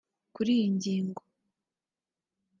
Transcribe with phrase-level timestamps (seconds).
[0.35, 1.21] Kuri iyi ngingo